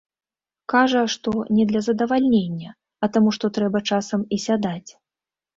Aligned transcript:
Кажа, 0.71 1.01
што 1.15 1.33
не 1.57 1.65
для 1.71 1.81
задавальнення, 1.89 2.69
а 3.05 3.13
таму, 3.19 3.29
што 3.39 3.45
трэба 3.59 3.79
часам 3.91 4.21
і 4.39 4.43
сядаць. 4.49 4.91